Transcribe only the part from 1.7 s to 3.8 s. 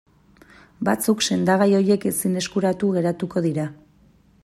horiek ezin eskuratu geratuko dira.